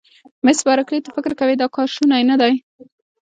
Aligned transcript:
مس 0.45 0.59
بارکلي: 0.67 0.99
ته 1.05 1.09
فکر 1.15 1.31
کوې 1.39 1.53
چې 1.55 1.59
دا 1.61 1.67
کار 1.75 1.87
شونی 1.95 2.23
نه 2.31 2.35
دی؟ 2.41 2.53